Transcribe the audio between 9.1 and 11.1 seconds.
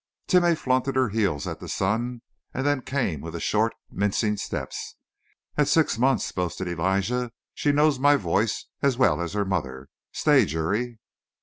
as her mother. Stay, Juri!"